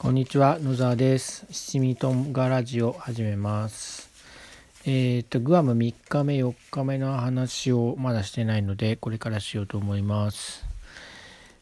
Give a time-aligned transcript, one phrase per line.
[0.00, 1.44] こんにちは野沢です。
[1.50, 4.08] 七味とんがラジオ始めます。
[4.86, 10.64] えっ、とグアム3日目4日目の話をまだしてないのでこれからしようと思います。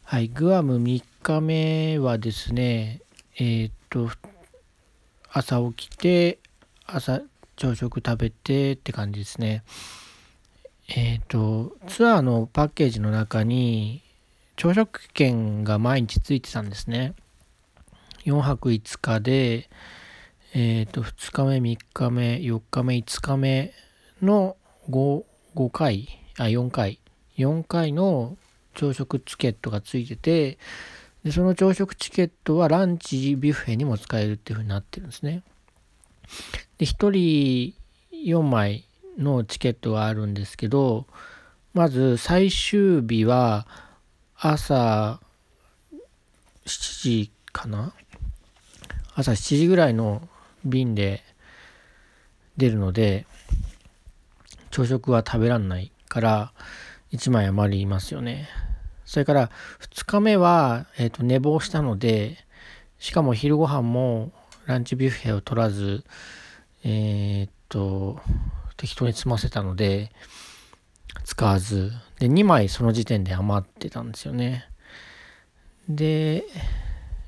[0.05, 3.01] はいグアム3日目はですね
[3.41, 4.09] えっ、と
[5.33, 6.39] 朝起きて
[6.87, 7.23] 朝
[7.57, 9.65] 朝食食べてって感じですね。
[10.87, 14.01] えっ、とツアーのパッケージの中に
[14.55, 17.15] 朝食券が毎日ついてたんですね。
[18.25, 19.71] 4泊5日で、
[20.55, 23.73] え、ー、と、2日目、3日目、4日目、5日目
[24.23, 24.57] の
[24.91, 27.01] 5, 5回、あ、4回、
[27.37, 28.37] 4回の
[28.75, 30.59] 朝食チケットがついてて、
[31.25, 35.43] でその朝食チケットはランチビュッフェにも使えるっていう風になってるんですね。
[36.79, 37.75] で、1人
[38.13, 38.85] 4枚
[39.19, 41.07] のチケットがあるんですけど、
[41.75, 43.67] まず最終日は
[44.37, 45.21] 朝
[46.67, 47.93] 7時かな？
[49.19, 50.23] 朝7時ぐらいの
[50.65, 51.25] 便で
[52.57, 53.27] 出るので
[54.71, 56.53] 朝食は食べらんないから
[57.11, 58.49] 1枚余りますよね。
[59.05, 62.37] それから2日目は、えーと、寝坊したので
[63.01, 64.31] しかも昼ご飯も
[64.67, 66.05] ランチビュッフェを取らず
[66.85, 68.21] えっ、と
[68.77, 70.13] 適当に済ませたので
[71.25, 71.91] 使わず。
[72.21, 74.69] で2枚その時点で余ってたんですよね。
[75.89, 76.45] で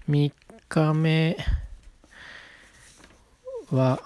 [0.08, 0.32] 3
[0.68, 1.36] 日目
[3.76, 4.00] は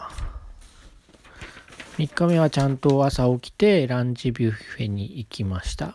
[1.99, 5.95] 3日目はちゃんと朝起きてランチビュッフェに行きました。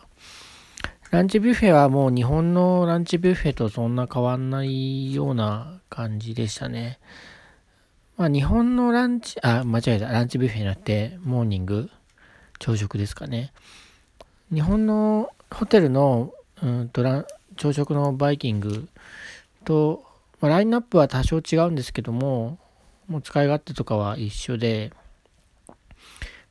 [1.10, 6.98] ランチビュッフェはもう日本のランチビュッフェとそんな変わんないような感じでしたね。
[8.16, 10.08] まあ日本のランチあ間違えた。
[10.08, 11.90] ランチビュッフェになってモーニング
[12.58, 13.52] 朝食ですかね。
[14.52, 17.04] 日本のホテルのうんと
[17.56, 18.88] 朝食のバイキング
[19.64, 20.02] と、
[20.40, 22.58] まあ、ラインナップは多少違うんですけども
[23.10, 24.92] もう使い勝手とかは一緒で、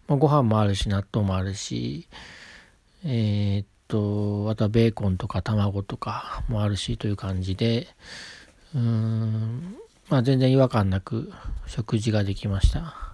[0.10, 2.10] まあ、ご飯もあるし納豆もあるし
[3.06, 7.88] えー、っとあとはベーコンとか卵とかもあるしという感じで
[8.76, 9.78] うーん
[10.10, 11.32] まあ全然違和感なく
[11.66, 13.14] 食事ができました。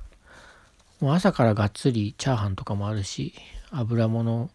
[1.00, 3.36] もう朝からがっつりチャーハンとかもあるし
[3.70, 4.50] 油物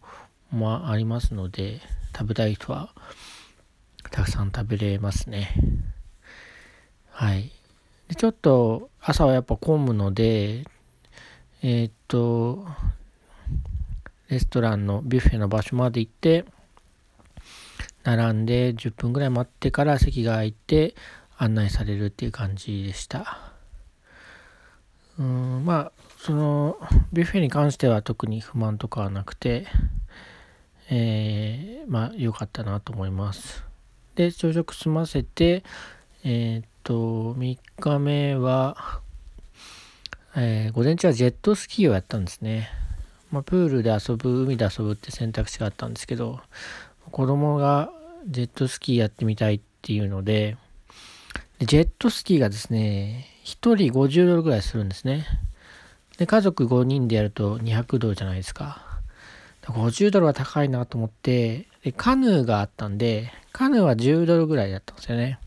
[0.51, 1.81] もありますので
[2.17, 2.93] 食べたい人は
[4.11, 5.55] たくさん食べれますね。
[7.11, 7.53] はい。
[8.11, 10.65] でちょっと朝はやっぱ混むので、
[11.63, 12.67] えー、っと、
[14.29, 16.45] レストランのビュッフェの場所まで行って、
[18.03, 20.97] 並んで10分ぐらい待ってから席が空いて
[21.39, 23.53] 案内されるっていう感じでした。
[25.17, 26.79] うんまあその
[27.13, 29.69] ビュッフェに関しては特に不満とかはなくて、
[30.91, 33.65] えー、まあ良かったなと思います。
[34.17, 35.63] で朝食済ませて、
[36.25, 39.01] えー、と、3日目は、
[40.37, 42.71] えー、午前中はジェットスキーをやったんですね。
[43.31, 46.41] まあ、プールで遊ぶ、海で遊ぶって選択肢があったんですけど、
[47.11, 47.91] 子供が
[48.27, 50.57] ジェットスキーやってみたいっていうので、
[51.59, 55.27] でジェットスキーがですね、1人50ドルぐらいするんですね。
[56.19, 58.91] で、家族5人でやると200ドルじゃないですか。
[59.63, 65.39] 50ドルは高いなと思って、で、カヌーがあったんで、カヌーは10ドルぐらいだったんですよね。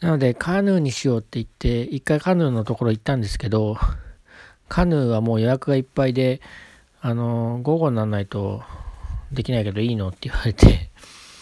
[0.00, 3.76] なので、カヌーにしようって言って、一回カヌーのところ行ったんですけど、
[4.68, 6.40] カヌーはもう予約がいっぱいで、
[7.00, 8.62] あの、午後にならないと
[9.32, 10.90] できないけどいいのって言われて、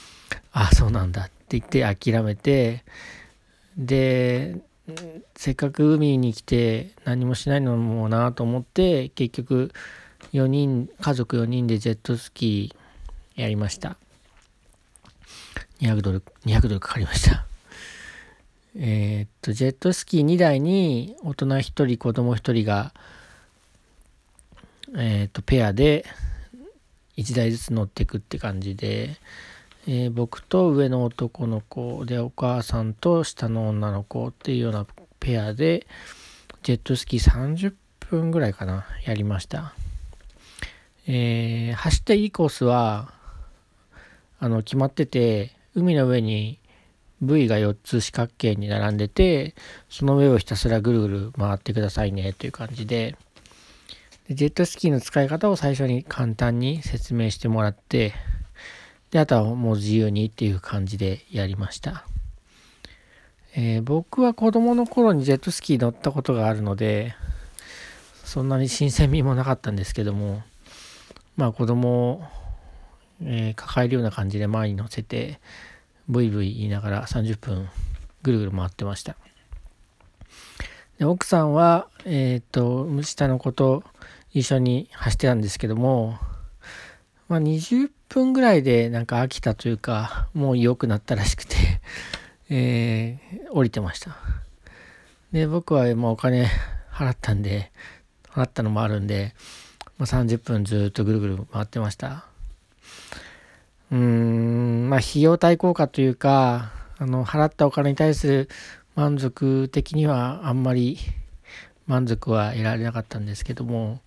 [0.53, 2.84] あ、そうなんだって言って諦めて、
[3.77, 4.56] で、
[5.34, 9.72] せっかく海に来て何もしないのもなと思って、結局
[10.33, 13.97] 4人、家族4人でジェットスキーやりました。
[15.81, 17.46] 200ドル、200ドルかかりました。
[18.79, 22.93] えー、っと、ジェットスキー2台に大人1人、子供1人が、
[24.95, 26.05] えー、っと、ペアで
[27.17, 29.17] 1台ずつ乗っていくって感じで、
[29.89, 34.87] えー、僕と上の男の子で、お母さんと下の女の子っていうような
[35.21, 35.87] ペアで、
[36.63, 39.75] ジェットスキー30分ぐらいかな、やりました。
[41.07, 43.15] えー、走っていいコースは、
[44.39, 46.59] あの、決まってて、海の上に
[47.22, 49.54] V が4つ四角形に並んでて
[49.89, 53.16] その上をひたすらぐるぐる回ってくださいねという感じで。
[54.28, 58.13] でジェットスキーの使い方を最初に簡単に説明してもらって
[59.10, 62.04] であとはもう自由にっていう感じでやりました、
[63.54, 67.15] えー、僕は子供の頃にジェットスキー乗ったことがあるので
[68.24, 70.42] そんなに新鮮味もなかったんですけども
[71.36, 72.24] まあ子供を、
[73.22, 75.39] えー、抱えるような感じで前に乗せて
[76.09, 77.69] ブイブイ言いながら30分
[78.23, 79.17] ぐるぐる回ってました。
[80.99, 83.85] で奥さんは、えっ、ー、と、下の子と
[84.33, 86.19] 一緒に走ってたんですけども、
[87.29, 91.57] まあ、20分ぐらいでなんか飽きたというか、もう良くなったらしくて
[92.49, 94.17] えー、降りてました。
[95.33, 96.49] で、僕はもうお金
[96.91, 97.73] 払ったんで、
[98.31, 99.35] 払ったのもあるんで、
[99.99, 102.27] まあ、30分ずっとぐるぐる回ってました。
[103.91, 108.48] うーん、まあ、費用対効果というか、あの、払ったお金に対する
[108.94, 110.98] 満足的にはあんまり
[111.86, 114.00] 満足は得られなかったんですけども、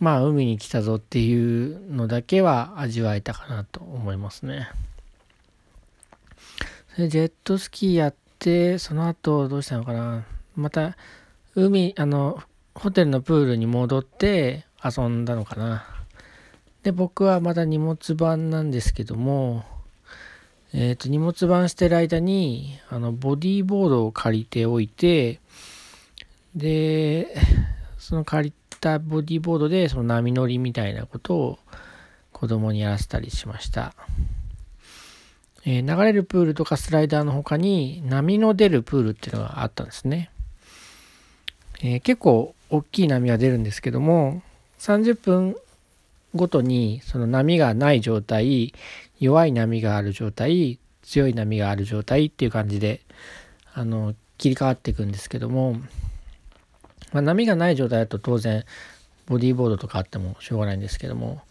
[0.00, 4.68] まあ、海に来たぞっていうのだけは味わえたかなと思いますね。
[6.94, 10.24] それジェットスキーやって、その後どうしたのかな。
[10.56, 10.96] また、
[11.54, 12.42] 海、あの、
[12.74, 15.99] ホテルのプールに戻って遊んだのかな。
[16.82, 19.64] で、僕はまだ荷物番なんですけども、
[20.72, 25.40] えっ、ー、と、荷物番してる間に、あの、ボディーボードを借りておいて、
[26.54, 27.34] で、
[27.98, 31.58] その借りたボディーボードで、その波乗りみたいなことを
[32.32, 33.94] 子供にやらせたりしました。
[35.66, 40.30] えー、流れるプールとかスライダーの他に波の出るプールっていうのがあったんですね。
[41.82, 44.42] えー、結構大きい波が出るんですけども
[44.78, 45.56] 30分
[46.34, 48.72] ごとにその波がない状態
[49.18, 53.00] 弱い波がある状態強い波がある状態っていう感じで
[53.74, 55.74] あの切り替わっていくんですけども、
[57.12, 58.64] まあ、波がない状態だと当然
[59.26, 61.42] ボディーボードとかあってもしょうがないんですけども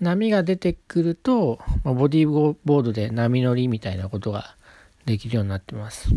[0.00, 2.28] 波が出てくると、まあ、ボディー
[2.64, 4.56] ボードで波乗りみたいなことが
[5.04, 6.08] できるようになってます。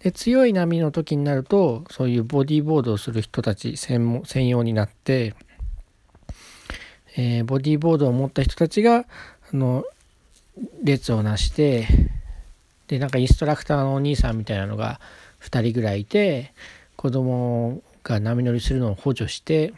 [0.00, 5.34] で強い波の時になるとそういうボディーボードをする人たち専専用になって、
[7.16, 9.04] えー、ボディーボードを持った人たちがあ
[9.56, 9.84] の
[10.82, 11.86] 列をなして
[12.88, 15.00] でなんかインストラクターのお兄さんみたいなのが
[15.40, 16.52] 2人ぐらいいて
[16.96, 19.72] 子供が波乗りするのを補助して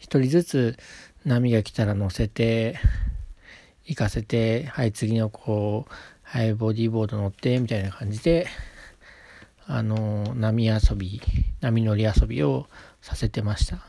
[0.00, 0.76] 1人ずつ
[1.24, 2.78] 波が来たら乗せて
[3.84, 5.86] 行かせてはい次の子
[6.22, 8.46] はいボディーボード乗ってみたいな感じで
[9.66, 11.20] あの波遊び
[11.60, 12.66] 波乗り遊びを
[13.02, 13.87] させてました。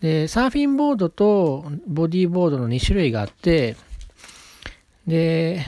[0.00, 3.76] でサーフィンボードとボディーボードの2種類があって
[5.06, 5.64] で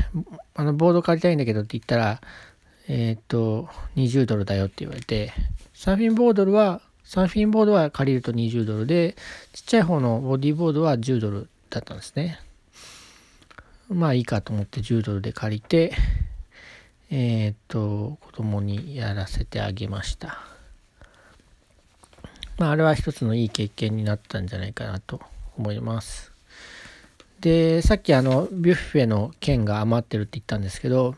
[0.55, 2.21] あのボード借りたいんだけどって言ったら
[2.89, 5.33] えっ、と20ドルだよって言われて
[5.75, 9.17] サーフィンボードはサーフィンボードは借りると20ドルで
[9.53, 12.41] ちっちゃい方のボディーボードは10ドルだったんですね
[13.89, 15.93] まあいいかと思って10ドルで借りて
[17.11, 20.58] えっ、と、子供にやらせてあげました。
[22.59, 25.21] まあ、あれは一つのいい経験になったんじゃないかなと
[25.57, 26.33] 思います。
[27.41, 31.15] で、さっきあの、ビュッフェの券が余ってるって言ったんですけど、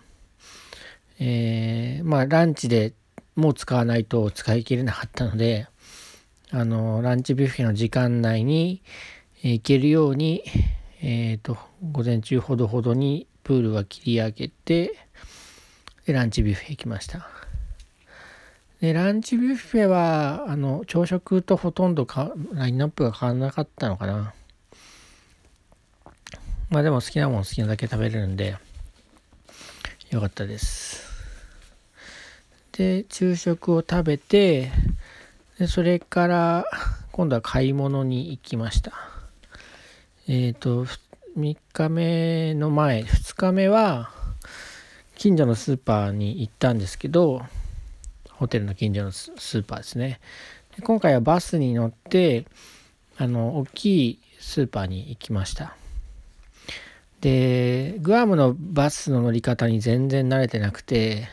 [1.18, 2.92] えー、まあ、ランチで
[3.36, 5.66] もう使わないと使い切れなかったので、
[6.50, 8.82] あの、ランチビュッフェの時間内に
[9.42, 10.44] 行けるように、
[11.00, 11.56] えっ、ー、と、
[11.90, 14.98] 午前中ほどほどにプールは切り上げて、
[16.04, 17.39] で、ランチビュッフェ行きました。
[18.80, 24.32] で、ランチビュッフェは、あの、朝食とほとんどかラインナップが変わらなかったのかな。
[26.70, 28.56] まあでも好きなもん好きなだけ食べれるんで、
[30.10, 31.10] よかったです。
[32.72, 34.70] で、昼食を食べて、
[35.58, 36.64] でそれから
[37.12, 38.92] 今度は買い物に行きました。
[40.26, 40.86] えっ、ー、と、
[41.36, 44.10] 3日目の前、2日目は、
[45.16, 47.42] 近所のスーパーに行ったんですけど
[48.40, 50.18] ホテルの近所のスーパーですね。
[50.74, 52.46] で今回はバスに乗って
[53.18, 55.76] あの大きいスーパーに行きました。
[57.20, 61.28] でグアムのバスの乗り方に全然慣れてなくて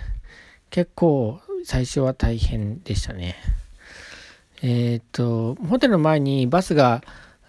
[0.70, 3.38] 結構最初は大変でしたね。
[4.62, 7.04] えっ、とホテルの前にバスが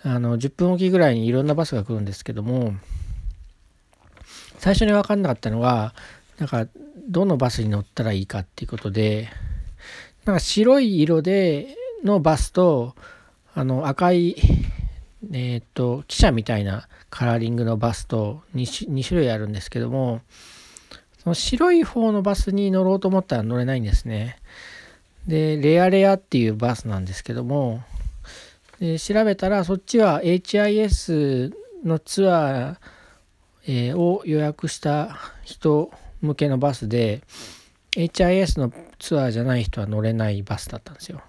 [0.05, 2.75] あの10分おきぐらいにいろんなバスが来るんですけども
[4.59, 5.95] 最初に分かんなかったのが
[6.39, 6.69] なんか
[7.09, 9.29] どのバスに乗ったらいいかっていうことで
[10.29, 12.95] なんか白い色でのバスと
[13.55, 14.37] あの赤い
[15.33, 20.21] えっ、と汽車みたいなカラーリングのバスと 2, 2種類あるんですけども
[21.25, 24.37] その白い方のバスに乗ろうと思ったら乗れないんですね。
[25.27, 27.83] でレアレアっていうバスなんですけども
[28.81, 32.77] で調べたらそっちは HIS のツアー、
[33.67, 37.23] えー、を予約した人向けのバスで
[37.93, 41.23] HIS のツアーじゃない人は乗れないバスだったんですよ。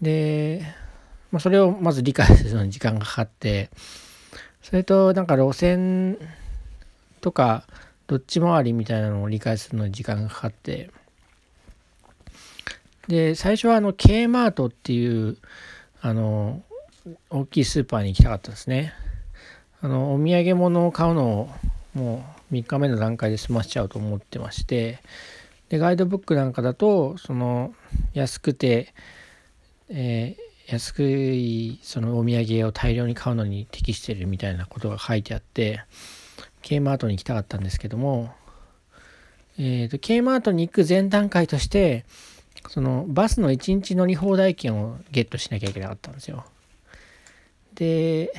[0.00, 0.62] で、
[1.30, 3.70] まあ、それをまず理解するのに時間がかかって
[4.62, 6.18] それとなんか路線
[7.20, 7.64] とか
[8.06, 10.90] どっち回りみたいなのを理解するのに時間がかかって
[13.08, 15.36] で最初はあの K マートっていう
[16.00, 16.62] あの
[17.30, 18.92] 大きいスーパーに行きたかったですね
[19.80, 21.50] あのお土産物を買うのを
[21.94, 25.00] もう3日目の段階で済ましちゃうと思ってまして
[25.68, 27.74] でガイドブックなんかだとその
[28.14, 28.94] 安くて、
[29.90, 35.82] えー、安いそのお土産を大量に買うのに適してるみたいなことが書いてあって
[36.62, 38.34] K マートに行きたかったんですけども、
[39.58, 42.04] えーと、K マートに行く前段階として
[42.68, 46.44] そのバスの1日乗り放題券をゲットしなきゃいけなかったんですよ。
[47.74, 48.32] で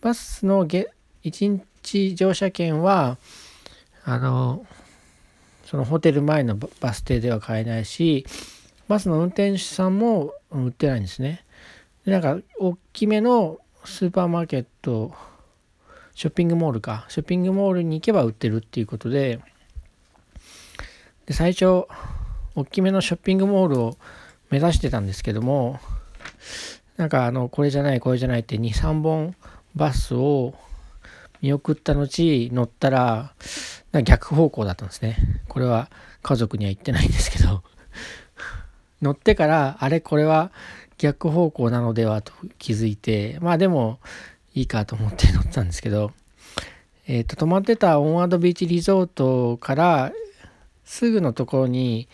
[0.00, 3.18] バスの1日乗車券は
[4.04, 4.66] あの
[5.64, 8.26] そのホテル前のバス停では買えないし
[8.88, 11.44] バスの運転手さんも売ってないんですね。
[12.04, 15.14] でなんか大きめのスーパーマーケット
[16.14, 19.40] ショッピングモールかショッピングモールに行けば売ってるっていうことで
[21.26, 21.86] で最初
[22.56, 23.96] 大きめのショッピングモールを
[24.50, 25.78] 目指してたんですけども
[26.96, 29.34] なんかあのこれじゃないこれじゃないって23本
[29.74, 30.54] バスを
[31.42, 33.34] 見送った後乗ったら
[34.04, 35.16] 逆方向だったんですね。
[35.48, 35.90] これは
[36.22, 37.62] 家族には言ってないんですけど。
[39.02, 40.52] 乗ってからあれこれは
[40.98, 43.98] 逆方向なのではと気づいてまあでも
[44.54, 46.12] いいかと思って乗ったんですけど。
[47.06, 50.12] えっ、ー、と泊まってたオンワードビーチリゾートから
[50.84, 52.08] すぐのところに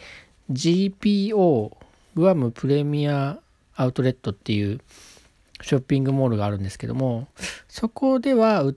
[0.51, 1.77] GPO
[2.15, 3.39] グアムプレミア
[3.75, 4.81] アウトレットっていう
[5.61, 7.29] ショッピングモールがあるんですけども
[7.69, 8.75] そこでは売っ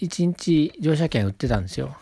[0.00, 1.96] 1日乗車券売ってたんですよ。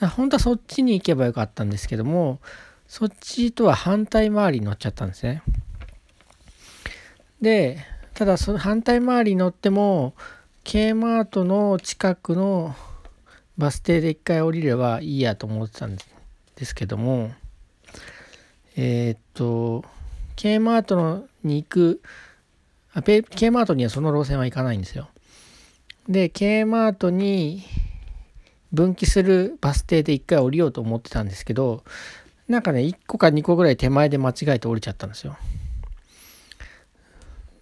[0.00, 2.40] 本当はそっちに行けばよかったんですけども
[2.86, 5.42] そっちとは反対回りに乗っちゃったんですね。
[7.40, 7.78] で
[8.14, 10.14] ただその反対回りに乗っても
[10.62, 12.74] K マートの近くの
[13.58, 17.32] バス停で一回降りればいいやと思ってたんですけども
[18.76, 19.84] えー、っと
[20.36, 22.02] K マートのに行く
[22.92, 25.08] あ K マートにはその路線は行かないんですよ。
[26.08, 27.62] で K マートに
[28.72, 31.82] 分岐するバス停で1回降りようと思ってたんですけど
[32.48, 35.36] なんかね1個か2個ぐらい手前で間違えて降りちゃったんですよ。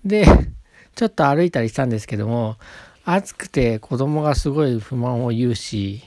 [0.04, 0.26] で
[0.96, 2.56] ちょっと歩いたりしたんですけども
[3.04, 6.02] 暑くて子供がすごい不満を言うし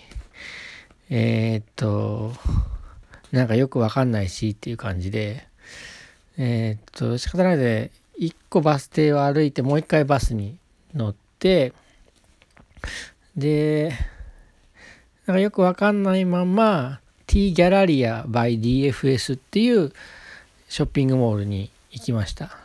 [1.10, 2.34] えー、っと
[3.32, 5.48] なんかよくわかんないしっていう感じで
[6.38, 10.58] えー、っと仕方ないで1個バス停を歩いてもう1回バスに
[10.94, 11.72] 乗って
[13.36, 13.94] で
[15.26, 19.92] なんかよくわかんないまま T ギャラリア by DFS っていう
[20.70, 22.58] ショッピングモールに行きました。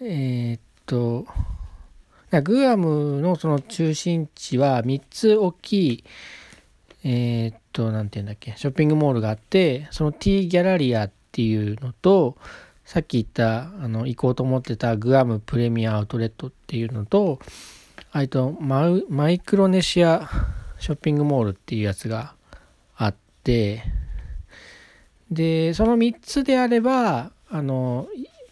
[0.00, 1.26] えー、っと、
[2.42, 6.04] グアムのその中心地は3つ大きい、
[7.04, 12.36] えー、っと、何て言うんだっけ、ショッピングモールがあって、その T ギャラリアっていうのと、
[12.84, 17.38] さっき言ったあの行こうと思ってたグアムプレミアアウトレットっていうのと、
[18.18, 20.30] あとマイクロネシア
[20.78, 22.32] ショッピングモールっていうやつが
[22.96, 23.82] あって
[25.30, 28.08] でその3つであればあの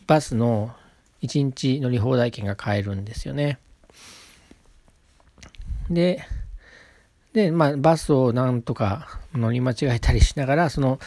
[0.06, 0.75] バスの
[1.23, 3.59] 1日乗り放題券が買えるんですよね。
[5.88, 6.23] で
[7.33, 10.99] で、まあ、バスをなんとか乗り間違えたりしながらその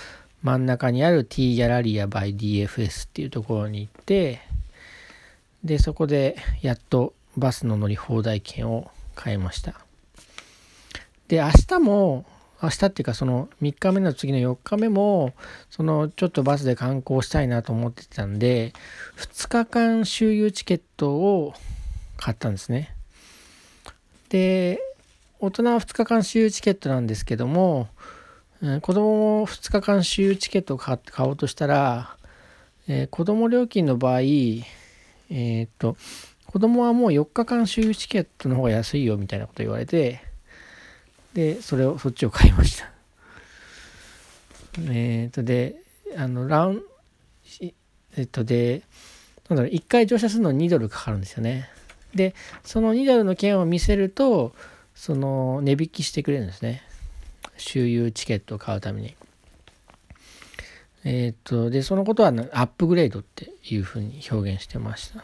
[0.41, 4.41] 真ん中にある T ギャラリア by DFS っていうところに行って
[5.63, 9.75] でそこでやっとバスの乗り放題券を買いました。
[11.27, 12.25] で明日も
[12.61, 15.33] 明日っていうかその3日目の次の4日目も
[15.69, 18.73] そのちょっとバスで観光したいなと思ってたんで
[19.17, 21.53] 2日間周遊チケットを
[22.17, 22.95] 買ったんですね。
[24.29, 24.79] で
[25.39, 27.87] 大人は2日間周遊チケットなんですけども
[28.81, 32.17] 子供も2日間周遊チケットを買おうとしたら、
[32.87, 35.95] えー、子供料金の場合えー、っと
[36.47, 40.21] 子供はもう4日間周遊チケットの方が安いよみたいなこと言われて
[41.33, 42.89] でそれをそっちを買いました。
[44.89, 45.75] えっ、とで
[46.15, 46.83] あのラウン
[48.15, 48.81] えっとで
[49.49, 51.69] なんだろう1回乗車するのに2ドルかかるんですよね。
[52.15, 54.55] でその2ドルの券を見せると
[54.95, 56.81] その値引きしてくれるんですね。
[57.57, 59.15] 周遊チケットを買うために。
[61.03, 65.23] えっ、とでそのことはアップグレードっていうふうに表現してました。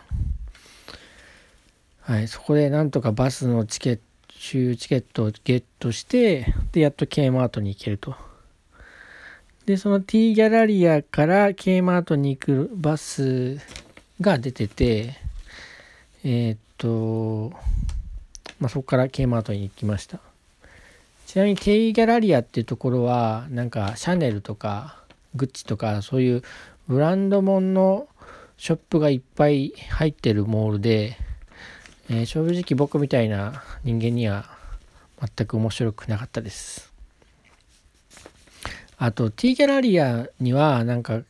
[2.05, 4.01] はいそこでなんとかバスのチケット
[4.45, 8.13] チケットをゲットしてでやっと K マートに行けると。
[9.65, 13.57] でその T ギャラリアから K マートに行くバス
[14.19, 15.15] が出てて
[16.25, 17.55] えー、っと
[18.59, 20.19] まあそこから K マートに行きました。
[21.25, 25.01] ちなみにテイギャラリアっていうところはなんかシャネルとか
[25.35, 26.43] グッチとかそういう
[26.89, 28.09] ブランドもんの
[28.57, 31.17] ショップがいっぱい入ってるモールで、
[32.09, 34.45] えー、正直僕みたいな人間には
[35.19, 36.91] 全く面白くなかったです。
[38.97, 41.21] あと T ギャラリアにはなんか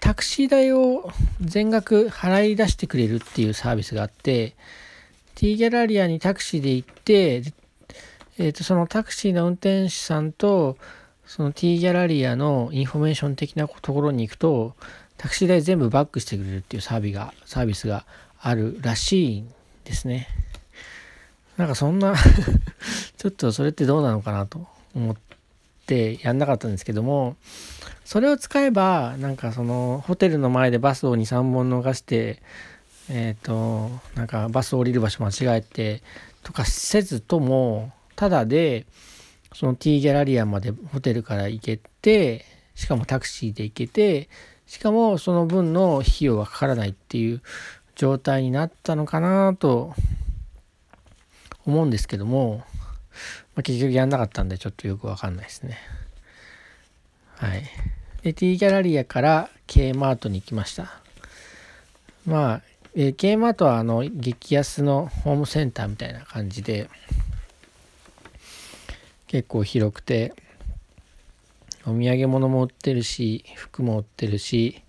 [0.00, 1.10] タクシー代を
[1.40, 4.54] 全額払い出してくれるっていうサービスがあって
[5.34, 7.42] T ギャラリアにタクシーで行って
[8.36, 10.76] えーと、そのタクシーの運転手さんと
[11.24, 14.74] その T ギャラリアのインフォメーション的なところに行くと
[15.16, 18.04] タクシー代全部バックしてくれるっていうサービスがサービスが
[18.40, 20.28] あるらしいんですね。
[21.56, 22.14] なんかそんな
[23.16, 25.16] ちょっとそれってどうなのかなと思っ
[25.86, 27.36] てやんなかったんですけども
[28.04, 32.42] それを使えばなんかそのホテルの前でバスを23本逃して
[33.08, 36.02] えっ、ー、となんかバス降りる場所間違えて
[36.42, 38.86] とかせずともただで
[39.54, 44.28] その T ギャラリアまでホテルから行けてしかもタクシーで行けて
[44.66, 47.42] しかもその分の費用がかからないっていう
[47.94, 49.94] 状態になったのかなと
[51.66, 52.64] 思うんですけども、
[53.54, 55.78] まあ、結局やんなかったんでちょっとよくわかんないですね。
[57.36, 57.64] はい。
[58.22, 61.00] で、T ギャラリアから K マートに行きました。
[62.26, 62.62] まあ、
[62.94, 66.88] えー、K マートはあの激安のホームセンターみたいな感じで、
[69.26, 70.32] 結構広くて
[71.84, 74.83] お土産物も売ってるし服も売ってるし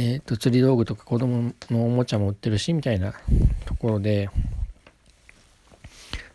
[0.00, 3.14] え、ー、と釣り道具とか子供のおもちゃも売ってるしみたいな
[3.64, 4.30] ところで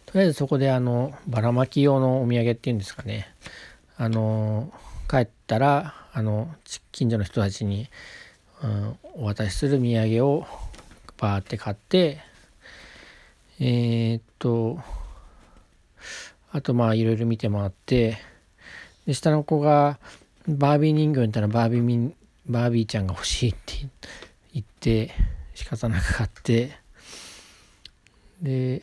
[0.05, 3.34] とりあえずそこであのばらまき用のお土産っていうんですかね。
[3.96, 4.70] あの
[5.10, 6.53] 帰ったらあの
[6.91, 7.88] 近所の人たちに、
[8.62, 10.46] うん、お渡しする土産を
[11.17, 12.20] バーって買って
[13.62, 14.77] えー、っと
[16.51, 18.17] あとまあいろいろ見て回って
[19.05, 20.00] で下の子が
[20.50, 22.13] バービー人形にいたらバービー
[22.47, 23.88] バービーちゃんが欲しいって
[24.53, 25.12] 言って
[25.53, 26.77] 仕方なく買って
[28.41, 28.82] で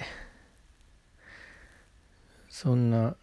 [2.48, 3.16] そんな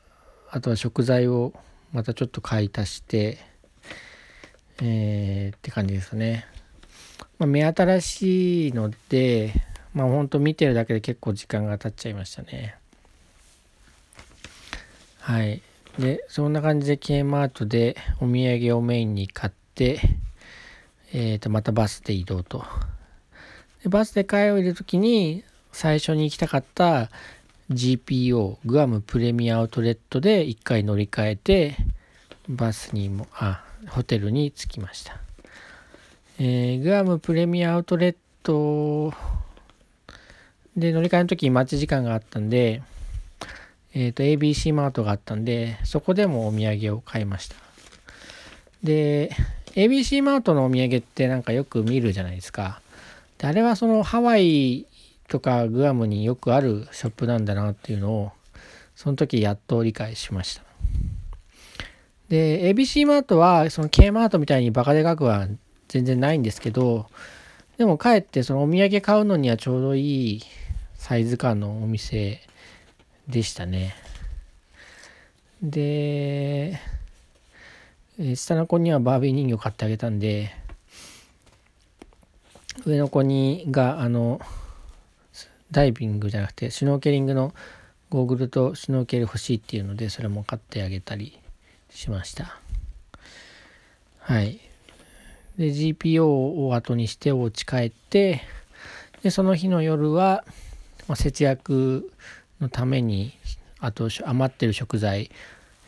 [0.50, 1.54] あとは食材を
[1.92, 3.40] またちょっと買い足して
[4.80, 6.46] えー、って感じですかね。
[7.40, 9.54] まあ、目新しいので
[9.94, 12.76] まあほんと見てるだけで結構時間が経っちゃいましたね。
[15.20, 15.62] はい。
[16.00, 20.00] で、そんな感じで K マートでお土産をメインに買って、
[21.14, 22.64] え、ー、と、またバスで移動と。
[23.84, 27.10] でバスで帰る時に最初に行きたかった
[27.72, 31.76] GPO グアムプレミアアウトレットで1回乗り換えて
[32.48, 35.20] バスにもあホテルに着きました、
[36.40, 39.14] えー、グアムプレミアアウトレット
[40.76, 42.82] で乗り換えの時に待ち時間があったんで
[43.94, 47.56] えっ、ー、と ABC マートがあったんでそこでもお土産を買いました
[48.84, 49.36] で
[49.78, 52.82] ABC マートのお土産ってなんかよく見るじゃないですか
[53.38, 54.88] であれはそのハワイ
[55.28, 58.32] とかグアムによくあるショップなんだなっていうのを
[58.96, 60.64] その時やっと理解しました
[62.30, 65.48] で ABC マートはその K マートみたいにバカでかくは
[65.88, 67.06] 全然ないんですけど
[67.78, 70.42] でもかえってそのお土産買うのにはちょうどいい
[70.96, 72.42] サイズ感のお店
[73.28, 73.96] でしたね。
[75.62, 76.80] で、
[78.36, 80.52] 下の子にはバービー人形買ってあげたんで、
[82.86, 84.42] 上の子にが、あの、
[85.72, 87.54] ダイビングじゃなくて、シュノーケリングの
[88.10, 91.40] ゴーグルとシュノーケル欲しいっていうので、それも買ってあげたり
[91.90, 92.60] しました。
[94.20, 94.60] はい。
[95.58, 98.42] で、GPO を後にしてお家帰って、
[99.22, 100.44] で、その日の夜は、
[101.08, 102.12] ま、節約
[102.60, 103.38] のために
[103.80, 105.30] あと余ってる食材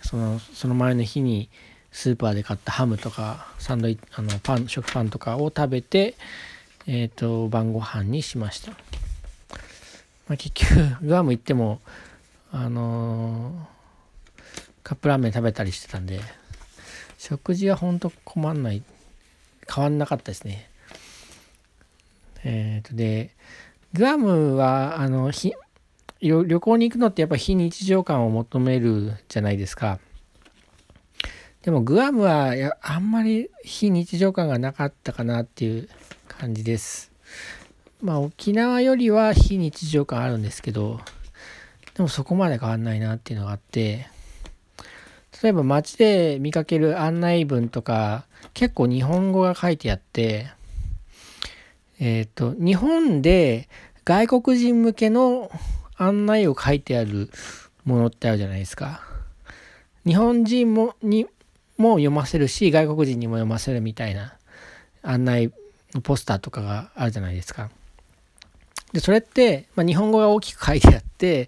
[0.01, 1.49] そのその前の日に
[1.91, 6.15] スーパーで買ったハムとかサンドイあのパン食パンとかを食べて、
[6.87, 8.77] えーと、晩ご飯にしました、ま
[10.33, 11.79] あ、結局グアム行っても
[12.51, 14.41] あのー、
[14.83, 16.19] カップラーメン食べたりしてたんで
[17.17, 18.83] 食事はほんと困んない
[19.67, 20.69] 変わんなかったですね
[22.43, 23.31] えっ、ー、とで
[23.93, 25.53] グアムはあのひ
[26.21, 29.99] 旅行に行くのってやっぱ非日常感を求めるじゃないですか。
[31.63, 35.89] でもグアムはやあんまり非日常感がなかったかなっていう
[36.27, 37.11] 感じです。
[38.01, 41.01] まあ沖縄よりは非日常感あるんですけど、
[41.95, 44.07] でもそこまで変わんないなっていうのがあって、
[45.43, 50.47] 例えば街で見かける案内文とか結構日本語が書いてあって、
[51.99, 53.67] えっ、ー、と、日本で
[54.05, 55.51] 外国人向けの
[55.97, 57.29] 案内を書いてある
[57.83, 59.01] ものってあるじゃないですか。
[60.05, 61.27] 日本人もに
[61.79, 64.35] も読ませるし外国人にも読ませるみたいな
[65.01, 65.51] 案内
[66.03, 67.71] ポスターとかがあるじゃないですか。
[68.93, 71.47] でそれって、まあ、日本語が大きく書いてあって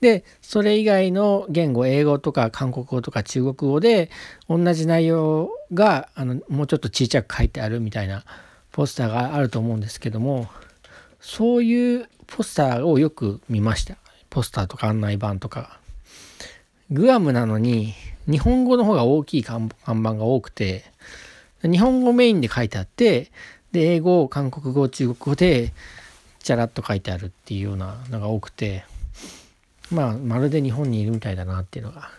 [0.00, 4.10] でそれ以外の言語英語とか韓国語とか中国語で
[4.48, 8.24] 同じ内容があのもうちょっと小さく書いてあるみたいな
[8.72, 10.48] ポスターがあると思うんですけども
[11.20, 13.96] そういうポスターをよく見ました
[14.30, 15.78] ポスターとか案内板とか
[16.90, 17.94] グアムなのに
[18.28, 20.84] 日本語の方が大きい看板が多くて
[21.62, 23.30] 日本語メインで書いてあって
[23.72, 25.72] で英語韓国語中国語で
[26.42, 28.84] チャラッと書いてあるっていうようなのが多くて
[29.90, 32.10] まあまるで日本にいるみたいだなっていうのが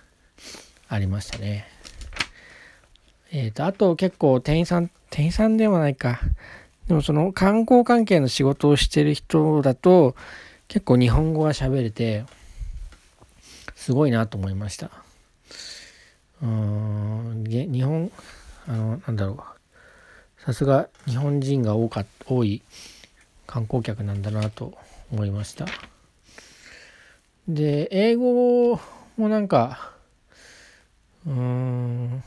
[0.87, 1.67] ありましたね。
[3.31, 6.19] えっ、ー、とあと結構店員さん店員さんではないか
[6.87, 10.15] でもその観光関係の仕事をしてる人だと
[10.67, 12.25] 結構日本語が喋れて
[13.75, 15.00] すごいなと思いました。
[16.41, 18.11] うん日本
[18.67, 22.63] あのなんだろうさすが日本人が多か多い
[23.45, 24.73] 観光客なんだなと
[25.11, 25.65] 思いました。
[27.47, 28.79] で、英語
[29.17, 29.91] もなんか、
[31.27, 32.23] うーん、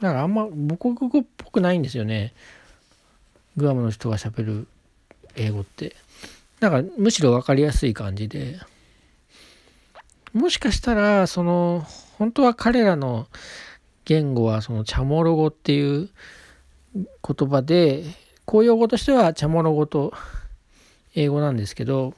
[0.00, 2.32] なんかあんま母国語っぽくないんですよね。
[3.56, 4.68] グアムの人が喋る
[5.34, 5.94] 英語って。
[6.60, 8.58] なんかむしろ分かりやすい感じで。
[10.32, 11.86] もしかしたら、その、
[12.18, 13.26] 本当は彼らの
[14.04, 16.08] 言語はそのチャモロ語っていう
[16.94, 18.04] 言葉で、
[18.44, 20.14] 公用語としてはチャモロ語と
[21.14, 22.14] 英語なんですけど、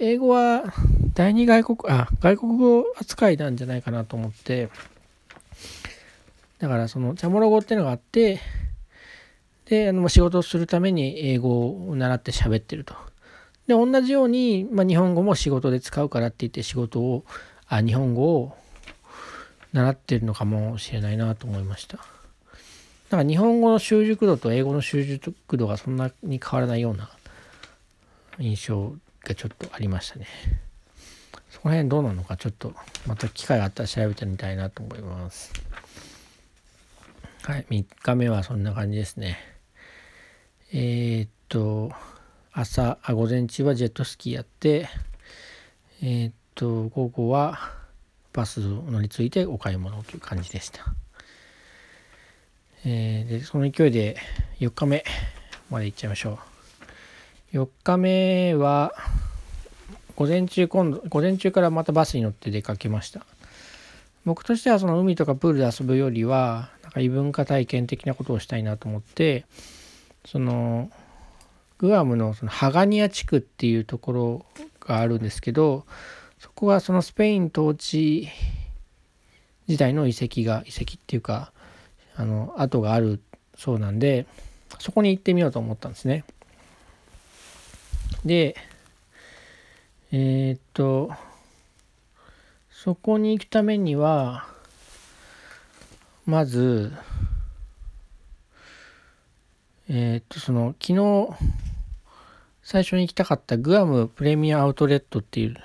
[0.00, 0.64] 英語は
[1.14, 4.70] 第二外国、あ、外国語扱いなんじゃないかなと思って、
[6.58, 8.40] だからそのチャモロ語っていうのがあって、
[9.66, 12.94] で、あの仕事をするために英語を習って喋ってると。
[13.66, 17.24] で、同じように、まあ、日本語も仕事で使うからって言って仕事を、
[17.66, 18.56] あ、日本語を
[19.74, 21.96] 習ってるのかもしれないなと思いました。
[21.96, 22.02] だ
[23.10, 27.10] から日本語の習熟度と英語の習熟度がそんなに変わらないような
[28.38, 30.26] 印象がちょっとありましたね。
[31.50, 32.72] そこら辺どうなのかちょっと
[33.06, 35.52] また機会があったら調べてみたいなと思います。
[37.42, 39.38] はい、3日目はそんな感じですね。
[40.72, 41.90] えー、っと、
[42.52, 44.88] 朝あ、午前中はジェットスキーやって、
[46.00, 47.83] えー、っと、午後は
[48.34, 50.84] バスを乗り継いでお買い物という感じでした。
[52.84, 54.18] えー、で、その勢いで
[54.60, 55.04] 4日目
[55.70, 56.54] まで行っちゃいましょう。
[57.54, 58.92] 4日目は
[60.16, 63.24] 午前中今度午前中からまたバスに乗って出かけました
[64.24, 69.44] 僕としてはその海とかプールで遊ぶよりはなんか異文化体験的なことをしたいなと思って
[70.24, 70.90] その
[71.78, 74.46] グアムのそのハガニア地区っていうところ
[74.80, 75.84] があるんですけど
[76.44, 78.28] そこはそのスペイン統治
[79.66, 81.52] 時代の遺跡が遺跡っていうか
[82.16, 83.22] あの跡がある
[83.56, 84.26] そうなんで
[84.78, 86.22] そこに行ってみようと思ったんですね。
[88.26, 88.56] で、
[90.12, 91.12] えー、っと、
[92.70, 94.46] そこに行くためには、
[96.26, 96.92] まず、
[99.88, 101.28] えー、っと、その、昨日、
[102.62, 105.56] 最初に行きたかったグアムプレミアアウトレットっていう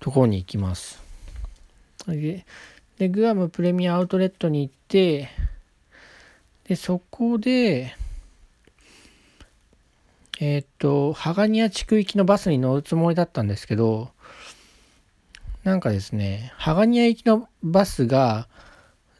[0.00, 1.02] ところに行きます。
[2.06, 2.44] で、
[2.98, 5.28] でグアムプレミアアウトレットに行って、
[6.68, 7.94] で、そこで、
[10.40, 14.10] えっ、と、ハガニア地区行きのバスに乗るつもりだったんですけど、
[15.64, 18.48] なんかですね、ハガニア行きのバスが、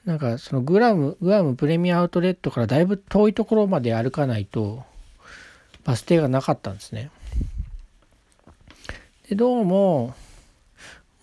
[0.05, 4.85] なんかそのグラム、グアムプレミアアウトレットからだいぶ遠いところまで歩かないと、
[5.85, 7.11] バス停がなかったんですね。
[9.29, 10.15] で、どうも、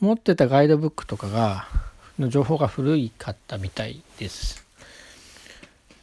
[0.04, 1.68] 持ってたガイドブックとかが、
[2.20, 4.66] の情報が古いかったみたいです。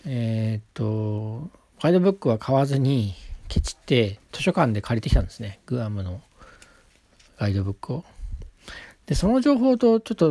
[0.06, 1.48] えっ、と、
[1.82, 3.14] ガイドブックは買わずに、
[3.50, 6.20] ケチって図書館で借りてきたんですねグアムの
[7.36, 8.04] ガイドブックを。
[9.06, 10.28] でその情報とちょっと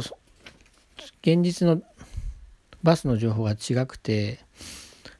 [1.22, 1.82] 現実の
[2.82, 4.40] バスの情報が違くて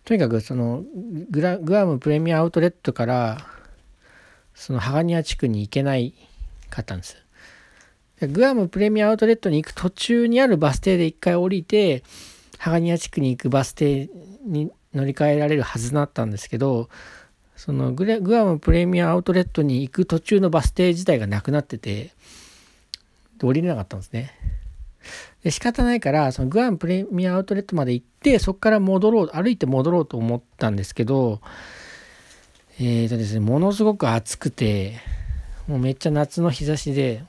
[0.06, 0.84] とにかくその
[1.30, 3.46] グラグアムプレミアアウトレットから
[4.56, 6.14] そのハガニア地区に行けない
[6.70, 7.18] かったんです。
[8.28, 12.04] グアムプレミアアウトレットに行く途中にあるバス停で一回降りて
[12.58, 14.10] ハガニア地区に行くバス停
[14.46, 16.90] に乗り換えられるはずだったんですけど
[17.56, 22.12] そのグアムプレミアアウトレットに行く途中のバス停自体がなくなってて
[23.42, 24.34] 降りれなかったんですね。
[25.44, 31.42] で仕方ないからそのグアムプレミアアウトレットまで行ってそこから戻ろう歩いて戻ろうと思ったんですけど
[32.80, 35.00] えーとですねものすごく暑くて
[35.68, 37.24] もうめっちゃ夏の日差しで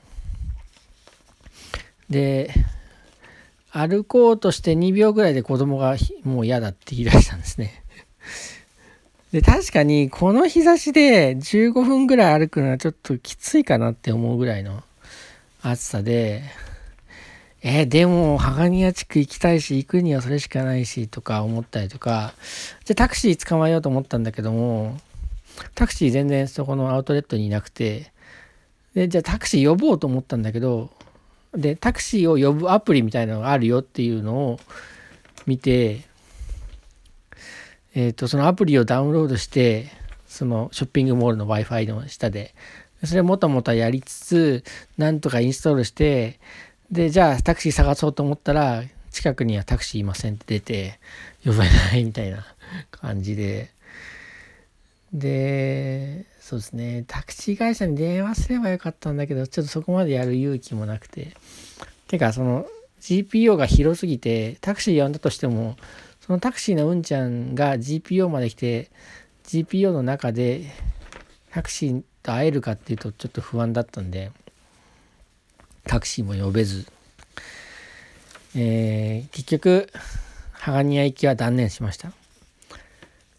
[2.11, 2.53] で
[3.71, 7.81] 歩こうとして2秒ぐらいで子供がもう嫌だって言い出したんですね。
[9.31, 14.83] で、確かにこの日差しで15分ぐらい歩くのはちょっときついかなって思うぐらいの
[15.61, 16.43] 暑さで、
[17.63, 22.33] えー、でも、ニア地区行きたいし、行くにはそれしかないし、とか思ったりとか、
[22.85, 24.97] じゃタクシー捕まえようと思ったんだけども、
[25.75, 28.11] タクシー全然そこのアウトレットにいなくて、
[28.95, 30.89] で、じゃあタクシー呼ぼうと思ったんだけど、
[31.53, 34.59] で、タクシーを呼ぶアプリみたいなのがあるよっていうのを
[35.45, 36.01] 見て、
[37.93, 39.91] えっ、ー、と、そのアプリをダウンロードして、
[40.27, 42.55] そのショッピングモールの Wi-Fi の下で、
[43.03, 44.63] それもたもたやりつつ、
[44.97, 46.39] なんとかインストールして、
[46.89, 50.99] で、じゃあタクシー探そうと思ったら、近くにはタクシーいませんって出て、
[51.43, 52.45] 呼べないみたいな
[52.91, 53.71] 感じで、
[55.11, 61.33] で、そうですね、タクシー会社に電話すればよかったんだけど、ちょっとそこまでやる勇気もなくて。
[62.09, 62.65] てか、その
[62.99, 65.77] GPO が広すぎて、タクシー呼んだとしても、
[66.19, 68.91] そのタクシーのうんちゃんが GPO まで来て、
[69.45, 70.65] GPO の中で
[71.51, 74.33] タクシーと会えるかっていうとちょっと不安だったんで、
[75.85, 76.85] タクシーも呼べず、
[78.57, 79.89] えー、結局、
[80.51, 82.11] ハガニア行きは断念しました。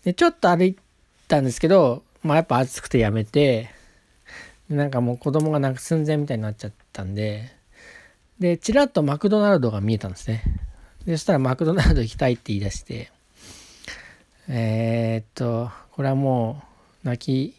[0.03, 0.79] で、ちょっと歩い
[1.29, 3.71] たんですけど、まあやっぱ暑くてやめて、
[4.69, 7.51] なんかもう子供が泣く寸前みたいになっちゃったんで、
[8.39, 10.43] で、ちらっとマクドナルドが見えたんですね。
[11.05, 13.11] で、そしたらマクドナルド行きたいって言い出して、
[14.49, 16.63] えー、っと、これはも
[17.05, 17.57] う泣き、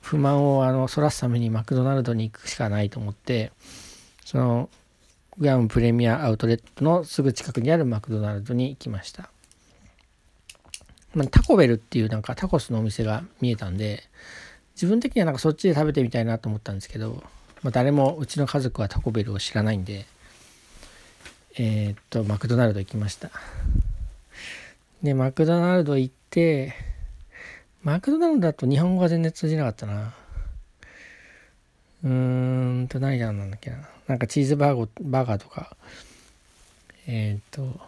[0.00, 3.52] 不満をあのそらすためにマクドナルドに行くしかないと思って、
[4.24, 4.68] その、
[5.38, 9.30] グアムプレミアアウトレットのすぐ近くにあるマクドナルドに行きました。
[11.14, 14.02] まあ、タコベルっていうなんかタコスのお店が見えたんで
[14.74, 17.22] 自分的にはなんかそっちで食べてみたいなと思ったんですけど、
[17.62, 20.06] まあ、誰もうちの家族はタコベルを知らないんで
[21.58, 23.30] えー、っとマクドナルド行きました。
[25.02, 26.74] でマクドナルド行って
[27.82, 30.14] マクドナルドだと日本語が全然通じなかったな。
[32.04, 33.88] うーんと何なんだっけな。
[34.08, 35.76] なんかチーズバーガーバーガーとか
[37.06, 37.78] えー、っと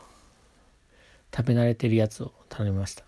[1.35, 3.05] 食べ慣れてるやつを頼みました。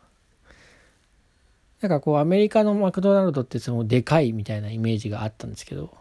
[1.80, 5.94] なんかこうアメリカのマクドナルドってそのでかいみたいなイメージがあったんですけど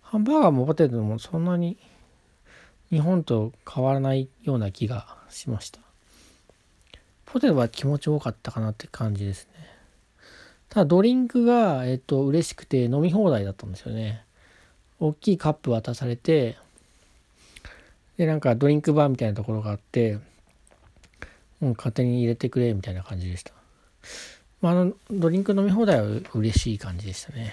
[0.00, 1.76] ハンバーガーもポテトもそんなに
[2.90, 5.80] 日本と変わらないような気がしました。
[7.26, 9.68] ポテトは気持ち多かったかなって感じですね。
[10.68, 14.24] ただドリンクがえっと嬉しくて飲み放題だったんですよね。
[15.00, 16.56] 大きいカップ渡されて
[18.16, 20.20] でなんかドリンクバーみたいなところがあって
[21.60, 23.53] もう勝手に入れてくれみたいな感じでした。
[24.64, 27.52] まあ、あのドリンク飲み放題は嬉しい感じでしたね。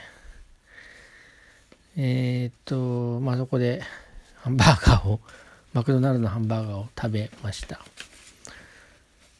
[1.97, 3.81] えー、っと、まあそこで
[4.37, 5.19] ハンバーガーを、
[5.73, 7.81] マクドナルドのハンバーガーを食べました。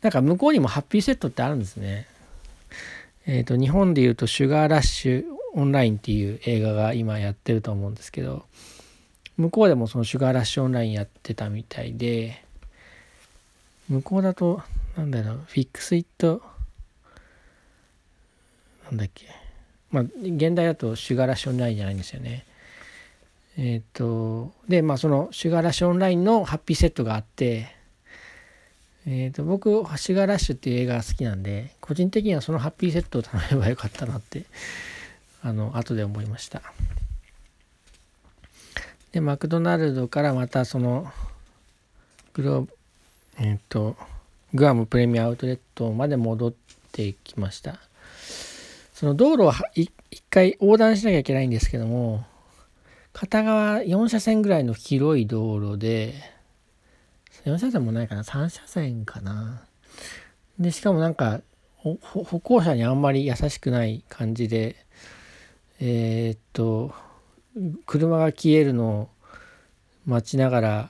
[0.01, 2.07] なんか向こうにもハッピーセットってあるんですね。
[3.25, 8.43] えー、っと、日本で言うとシュガーラッシュオンラインっていう映画が今やってると思うんですけど、
[9.37, 12.43] 向こうでもそのシュガーラッシュオンラインやってたみたいで、
[13.87, 14.61] 向こうだと、
[14.97, 16.41] なんだろう、フィックスイット
[18.91, 19.25] なんだっけ。
[19.89, 22.45] まあ現代だとシュガラシュオンラインじゃないんですよね。
[23.57, 27.67] えっ、ー、とでまあそのシュガラシュオンラインのハッピーセットがあって
[29.05, 34.45] えっ、ー、と僕シュガーラッシュっていう映画が好きなんで個人的にはそのハッピーセットを頼めばよかったなって
[35.41, 36.61] あの後で思いました。
[39.11, 41.11] でマクドナルドからまたその
[42.33, 42.67] グロ
[43.37, 43.97] えっ、ー、と
[44.53, 46.53] グアムプレミアアウトレットまで戻っ
[46.91, 47.79] てきました。
[49.01, 49.89] その道路を一
[50.29, 52.23] 回横断しなきゃいけないんですけども
[53.13, 56.13] 片側4車線ぐらいの広い道路で
[57.45, 59.63] 4車線もないかな3車線かな
[60.59, 61.41] でしかもなんか
[61.81, 64.75] 歩行者にあんまり優しくない感じで
[65.79, 66.93] えー、っと
[67.87, 69.09] 車が消えるのを
[70.05, 70.89] 待ちながら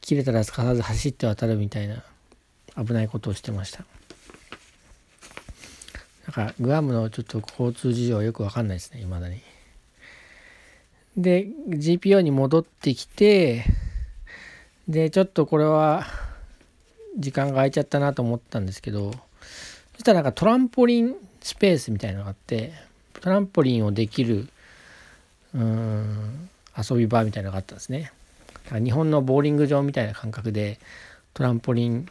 [0.00, 2.02] 切れたらすかさず走って渡るみたいな
[2.82, 3.84] 危ないことをしてました。
[6.28, 9.40] なんかグアムのちょっと交通事情はよくわかんないですね、未だに。
[11.16, 13.64] で、GPO に戻ってきて、
[14.86, 16.06] で、ちょっとこれは
[17.16, 19.12] 時間が空いちゃったなと思ったんですけど、
[19.94, 22.74] そしたらなんかトランポリンスペースみたいなのがあって、
[23.22, 24.48] トランポリンをできる、
[25.54, 28.12] うん、遊び場みたいなのがあったんですね。
[28.70, 30.78] 日本のボーリング場みたいな感覚で
[31.32, 32.06] トランポリン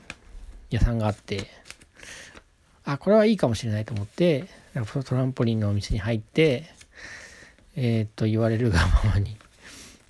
[0.71, 1.45] 屋さんがあって、
[2.87, 4.47] あこれはいいかもしれないと思って
[5.05, 6.65] トランポリンのお店に入って
[7.75, 9.37] えっ、と言われるがままに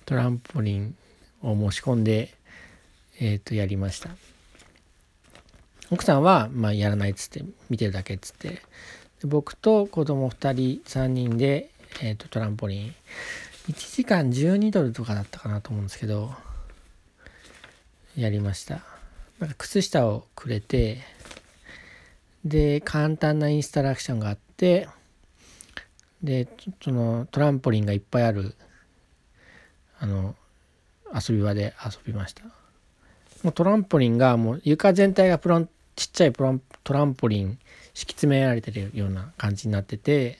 [0.06, 0.94] トランポリン
[1.42, 2.34] を申し込んで、
[3.20, 4.08] えっ、と、やりました。
[5.90, 8.62] 奥さんは、まあ、やらないっつって、見てるだけっつって、
[9.22, 11.68] 僕と子供2人、3人で、
[12.00, 12.94] えっ、と、トランポリン、
[13.68, 16.34] 1時間12ドルとかだったかなと思うんですけど、
[18.16, 18.82] やりました。
[19.40, 21.02] なんか靴下をくれて、
[22.44, 24.88] で、簡単なインストラクションがあって、
[26.22, 26.48] で、
[26.82, 28.54] そのトランポリンがいっぱいある、
[30.00, 30.34] あの、
[31.14, 32.44] 遊び場で遊びました。
[33.42, 37.58] もうトランポリンがもう床全体がプロンちっちゃいプロントランポリン
[37.94, 40.38] 敷き詰められてるような感じになってて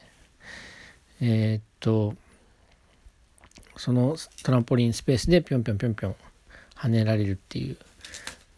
[1.21, 2.15] えー、っと
[3.77, 6.17] そのトランポリンスペースでぴょんぴょんぴょんぴょん
[6.77, 7.77] 跳ねられるっていう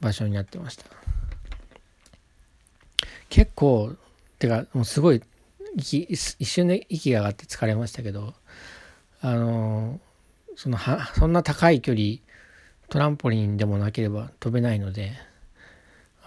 [0.00, 0.85] 場所になってました
[3.31, 3.95] 結構
[4.38, 5.23] てかもうすごい
[5.77, 8.35] 息一瞬で息が上がって疲れましたけど
[9.23, 9.99] あの
[10.57, 12.16] そのはそんな高い距離
[12.88, 15.12] トランポリンでもなければ飛べないので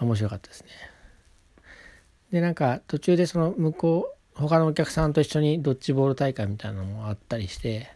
[0.00, 0.68] 面白かったですね。
[2.32, 7.92] でなんか途中でその向こう他のお客さんと一緒にドッジボール大会みたいなのもあったりして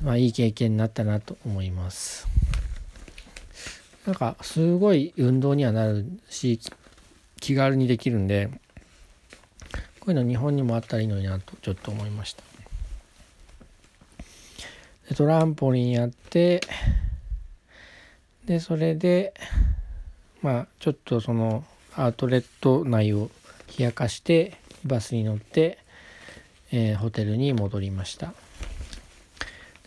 [0.00, 2.26] まあいい経験になったなと思います。
[4.06, 6.60] なんかすごい運動にはなるし
[7.40, 8.50] 気軽にできるんで
[10.00, 12.42] こういうの日本にもあったらいいのになとちょっと思いました。
[15.08, 16.60] でトランポリンやって
[18.44, 19.34] でそれで
[20.42, 21.64] まあちょっとその
[21.96, 23.30] アウトレット内を
[23.78, 25.78] 冷やかしてバスに乗って、
[26.70, 28.34] えー、ホテルに戻りました。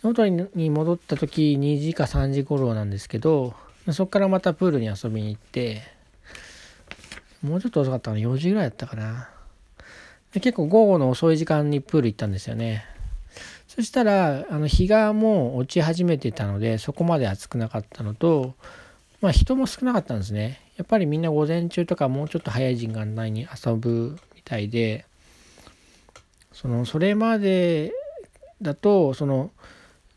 [0.02, 3.54] ホテルに戻った時2時か3時頃なんですけど
[3.90, 5.82] そこからまたプールに遊びに行って
[7.42, 8.22] もうちょっと遅かったかな。
[8.22, 9.28] 4時ぐらいだったかな。
[10.32, 12.84] で結構午後の遅い時間にプール行ったんですよね。
[13.66, 18.54] そしたらあの日がもう落ち始めてたのでそこまで暑くなかったのと
[19.20, 20.60] まあ人も少なかったんですね。
[20.76, 25.06] やっぱりみんな午前中とかもうちょっと早い時間内に遊ぶみたいで
[26.52, 27.92] そのそれまで
[28.62, 29.50] だとその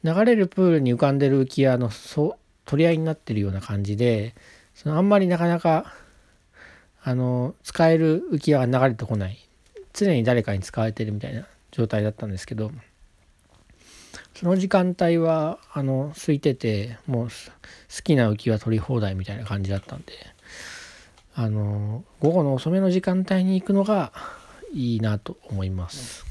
[0.04, 4.34] 流れるプールに浮かんでる浮き輪のそ取り合いになってるような感じで
[4.74, 5.94] そのあんまりなかなか
[7.04, 9.38] あの使える浮き輪が流れてこない。
[9.94, 12.72] 常に誰かに使われてるみたいな状態だったんですけど。
[14.36, 17.32] その時間帯はあの空いててもう好
[18.04, 20.14] きな浮き輪取り放題みたいな感じだったんで。
[21.34, 24.12] あの午後の遅めの時間帯に行くのが
[24.74, 26.26] いいなと思います。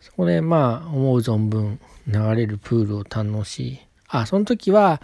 [0.00, 5.02] そこでまあ思う存分流れるプールを堪能しあその時は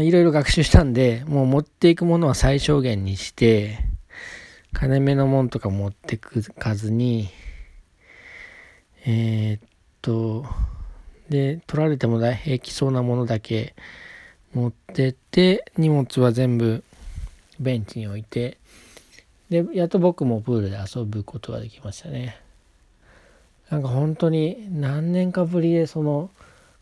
[0.00, 3.78] いろいろ学習したんでもう持っていくものは最小限にして
[4.72, 7.28] 金目のもんとか持ってくかずに
[9.04, 9.68] えー、っ
[10.00, 10.46] と
[11.28, 13.74] で取られても大平気そうなものだけ
[14.54, 16.84] 持ってって荷物は全部
[17.60, 18.58] ベンチに置いて
[19.50, 22.40] でやっと僕もプールで遊ぶことができましたね。
[23.68, 26.30] なんか本当に何年かぶりでその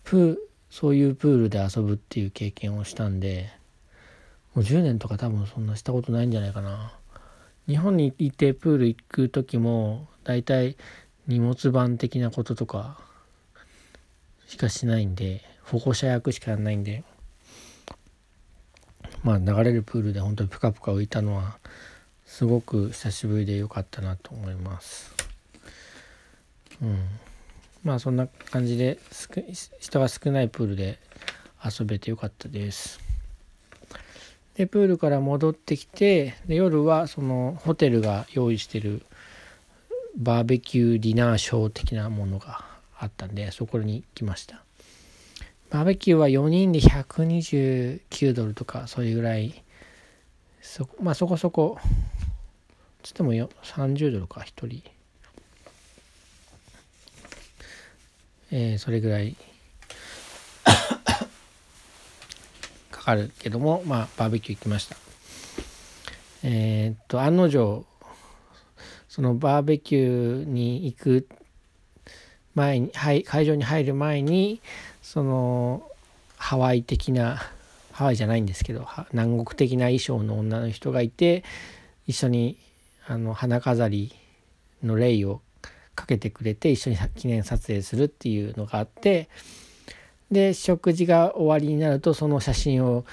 [0.04, 3.50] プーそういうプールで遊ぶっていう経験をしたんで
[4.54, 6.92] もう10年とか多分そんなしたことないんじゃないかな。
[7.68, 10.76] 日本にいてプール行く時も大体
[11.28, 12.98] 荷物番的なこととか
[14.46, 17.04] しかしないんで保護者役しかやらないんで
[19.22, 21.58] まあ流れるプールで本当にプカプカ浮いたのは
[22.24, 25.14] すごく久しぶりで良かったなと思います。
[26.82, 26.98] うん。
[27.82, 28.98] まあそんな感じで
[29.78, 30.98] 人が少ないプールで
[31.64, 33.00] 遊べてよかったです。
[34.54, 39.02] でプールから戻ってきてで夜はそのホテルが用意してる
[40.16, 42.66] バーベキューディナーショー的なものが
[42.98, 44.62] あったんでそこに来ました。
[45.70, 49.62] バーベキューは4人で129ドルとかそういうぐらい。
[50.60, 51.78] そまあそこそこ。
[53.02, 54.82] つっても30ドルか1人。
[58.52, 59.36] えー、それぐらい
[62.90, 64.96] かかるけどもまあバーベキュー行きました。
[66.42, 67.84] えー、っと案の定
[69.08, 71.28] そのバーベキューに行く
[72.54, 74.60] 前に、はい、会場に入る前に
[75.02, 75.82] その
[76.36, 77.40] ハワイ的な
[77.92, 81.44] ハワイじゃないんですけど南国的な衣装の女の人がいて
[82.06, 82.56] 一緒に
[83.06, 84.12] あの花飾り
[84.82, 85.42] のレイを
[86.00, 89.28] かけてくれて一緒に記念撮影するっていうのがあって
[90.30, 93.04] で食事が終わりになるとその写真を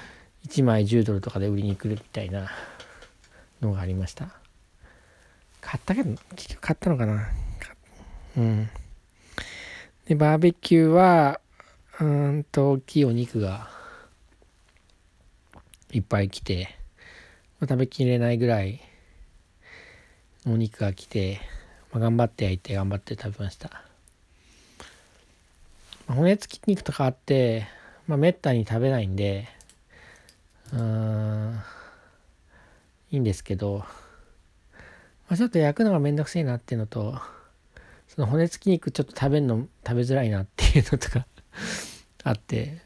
[0.46, 2.50] 1枚10ドルとかで売りに来るみたいな
[3.60, 4.30] のがありました。
[5.60, 7.28] 買ったけど、結局買ったのかな。
[8.36, 8.70] うん。
[10.06, 11.40] で、バーベキューは、
[12.00, 13.68] うんと大きいお肉が
[15.92, 16.76] いっぱい来て、
[17.60, 18.80] 食べきれないぐらい
[20.46, 21.40] お肉が来て、
[21.92, 23.70] まあ、頑張って焼いて頑張って食べました、
[26.06, 27.66] まあ、骨付き肉とかあって
[28.06, 29.48] まあめったに食べないんで
[30.72, 31.60] うーん
[33.10, 33.86] いいんですけど、ま
[35.30, 37.18] あ、ちょっと焼くのがめんどくせえなっていうのと
[38.08, 41.26] その骨付き肉ちょっと食べるの食べづらいなっていうのとか
[42.24, 42.78] あって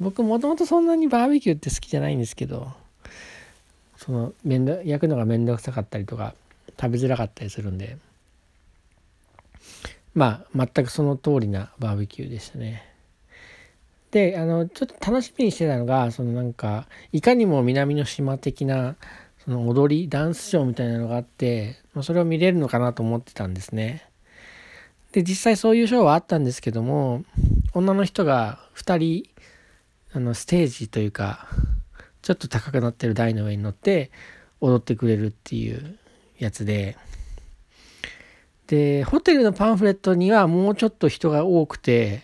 [0.00, 2.72] 僕もともとそんなにバーベキューって好きじゃないんですけど
[3.96, 6.34] そのめんど焼くのが面倒くさかったりとか
[6.80, 7.98] 食べづらかったりするんで
[10.14, 12.84] まあ全くその通りなバーベキューでしたね。
[14.10, 18.96] であのちょっと楽しみにしてたのがそのなんかいかにも南の島的な
[19.44, 24.08] その踊りダンスショーみたいなのがあってそれを見れるのかなと思ってたんですね。
[25.12, 27.24] で実際そういうショーはあったんですけども
[27.72, 29.30] 女の人が2人
[30.12, 31.48] あのステージというか
[32.22, 34.10] ちょっと高くなってる台の上に乗って
[34.60, 35.98] 踊ってくれるっていう
[36.38, 36.96] やつで
[38.68, 42.22] でホテルのパンフレットにはもうちょっと人が多くて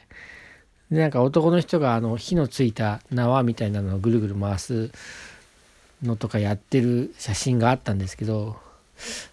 [0.90, 4.90] でなんか男の人があの火のついた縄みたいなのをぐるぐる回す
[6.02, 8.56] のとかやってる写真があったんですけど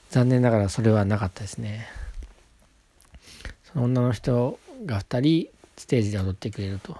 [0.09, 1.87] 残念ながらそれはなかったですね。
[3.71, 5.47] その女の人が2人
[5.77, 6.97] ステージで踊ってくれると。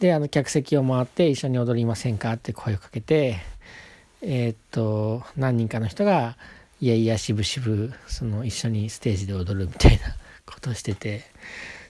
[0.00, 3.38] であの客席を回って一緒に踊りませんかって声をかけて
[4.20, 6.36] えー、っと何人かの人が
[6.84, 10.00] いやいやしぶしぶその一緒にステージで踊るみたいな
[10.44, 11.22] ことをしてて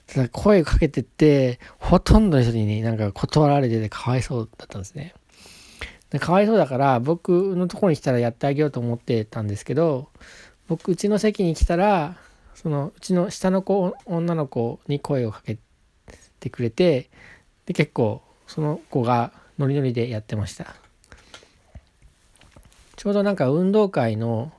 [0.07, 5.13] ただ声かけてってほとんどの人に、ね、なんか断られててかわいそうだったんですね。
[6.11, 10.07] でかわいそうだから僕のとこに来たらやってあげようと思ってたんですけど
[10.69, 12.15] 僕うちの席に来たら
[12.53, 15.57] そのうちの下の子女の子に声をかけ
[16.39, 17.09] てくれて
[17.65, 20.73] で結構その子がノリノリでやってました
[22.95, 24.53] ちょうどなんか運動会の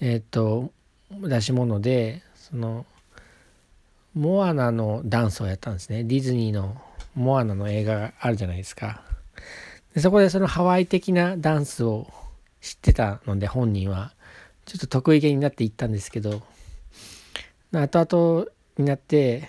[0.00, 0.70] えっ、ー、と
[1.10, 2.86] 出し物でその
[4.14, 6.04] モアナのダンスをやったんですね。
[6.04, 6.80] ディズニーの
[7.14, 9.02] モアナの映画があるじゃないですか。
[9.94, 12.08] でそこでそのハワイ的なダンスを
[12.60, 14.12] 知ってたので本人は。
[14.64, 16.42] ちょっと得意げになっていったんですけど
[17.72, 18.46] 後々
[18.78, 19.48] になって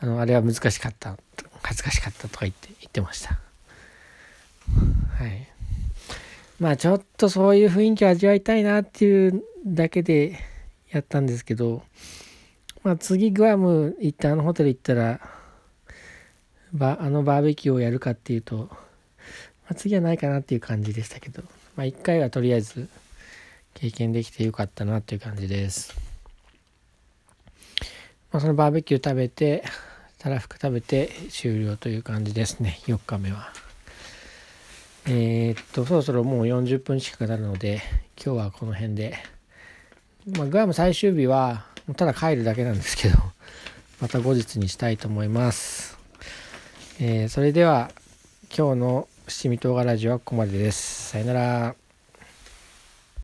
[0.00, 1.16] あのあれは難しかった
[1.62, 3.38] 恥ずかしかったとか言って言ってました。
[5.18, 5.47] はい。
[6.58, 10.38] まあちょっとそういう雰囲気を味わいたいなっていうだけで
[10.90, 11.82] やったんですけど
[12.82, 15.20] まあ次グアム行ってあのホテル行ったら
[16.72, 18.76] ばあのバーベキューをやるかっていうと、ま
[19.70, 21.42] あ、次はないかなっていう感じでしたけど
[21.76, 22.88] まあ一回はとりあえず
[23.74, 25.94] 経験できてよかったなっていう感じです。
[28.32, 29.64] まあ、そのバーベキュー食べて
[30.18, 33.52] たらふく食べて終了という感じですね4日目は
[35.10, 37.80] えー、っとそろそろもう40分近くなるので
[38.22, 39.16] 今日はこの辺で。
[40.36, 41.64] まあグアム最終日は
[41.96, 43.16] ただ帰るだけなんですけど
[44.00, 45.96] また後日にしたいと思います。
[47.00, 47.90] えー、それでは
[48.54, 51.10] 今日の七味唐辛子はここまでです。
[51.10, 51.87] さよなら。